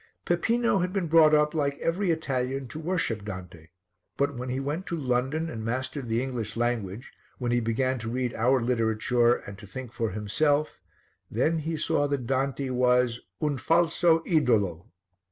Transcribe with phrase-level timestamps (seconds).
[0.25, 3.67] Peppino had been brought up, like every Italian, to worship Dante,
[4.17, 8.09] but when he went to London and mastered the English language, when he began to
[8.09, 10.81] read our literature and to think for himself,
[11.29, 14.87] then he saw that Dante was "un falso idolo."